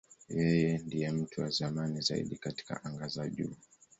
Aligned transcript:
Yeye 0.37 0.71
ndiye 0.85 1.09
mtu 1.17 1.41
wa 1.41 1.49
zamani 1.49 2.01
zaidi 2.01 2.35
katika 2.37 2.83
anga 2.83 3.07
za 3.07 3.29
juu. 3.29 3.55